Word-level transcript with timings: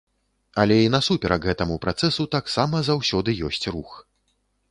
Але 0.61 0.77
і 0.83 0.87
насуперак 0.93 1.41
гэтаму 1.49 1.75
працэсу 1.83 2.25
таксама 2.37 2.81
заўсёды 2.89 3.37
ёсць 3.49 3.65
рух. 3.77 3.91